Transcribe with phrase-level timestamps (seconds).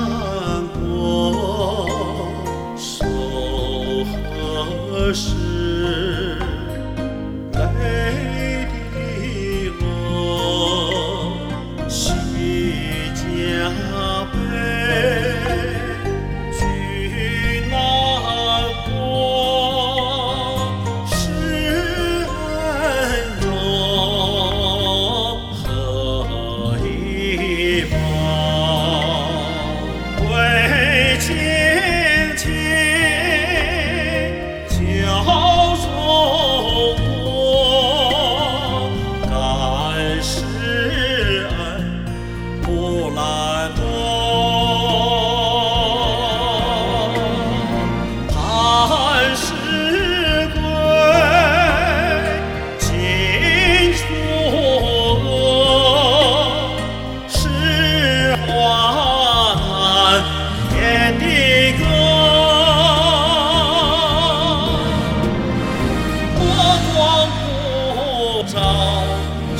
[0.00, 0.23] love.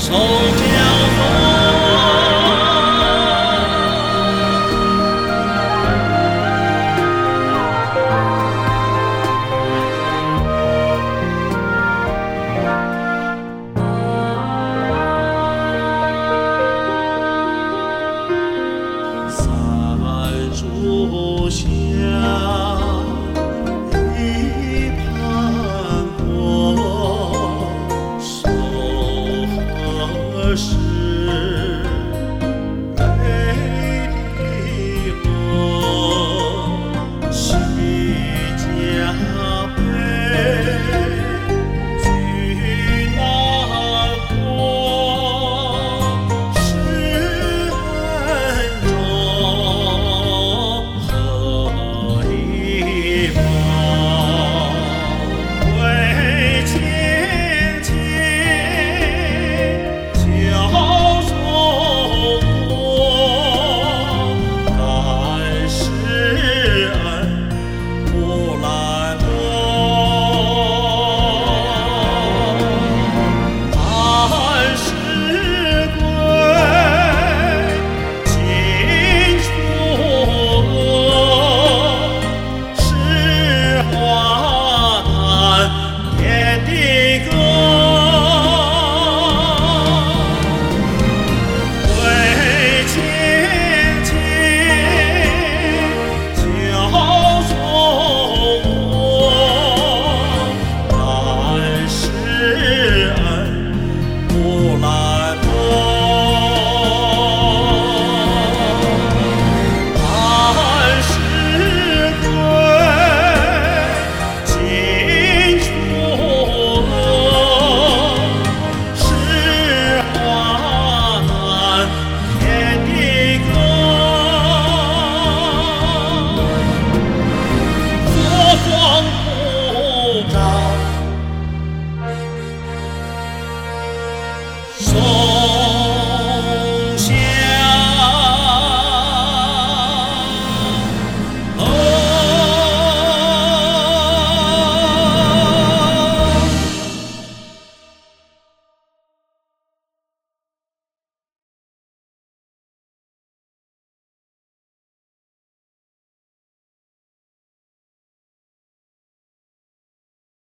[0.05, 0.44] So.